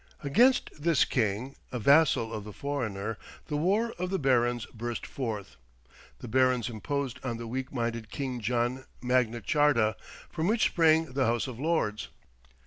Against 0.23 0.71
this 0.81 1.05
king, 1.05 1.57
a 1.71 1.77
vassal 1.77 2.33
of 2.33 2.43
the 2.43 2.51
foreigner, 2.53 3.19
the 3.45 3.55
War 3.55 3.93
of 3.99 4.09
the 4.09 4.17
Barons 4.17 4.65
burst 4.73 5.05
forth. 5.05 5.57
The 6.21 6.27
barons 6.27 6.69
imposed 6.71 7.19
on 7.23 7.37
the 7.37 7.45
weak 7.45 7.71
minded 7.71 8.09
King 8.09 8.39
John 8.39 8.85
Magna 8.99 9.41
Charta, 9.41 9.95
from 10.27 10.47
which 10.47 10.63
sprang 10.63 11.13
the 11.13 11.25
House 11.27 11.45
of 11.45 11.59
Lords. 11.59 12.07